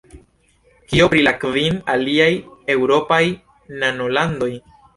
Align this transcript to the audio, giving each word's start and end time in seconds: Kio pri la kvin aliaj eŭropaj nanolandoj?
Kio 0.93 1.05
pri 1.13 1.25
la 1.27 1.33
kvin 1.43 1.77
aliaj 1.97 2.31
eŭropaj 2.77 3.23
nanolandoj? 3.85 4.53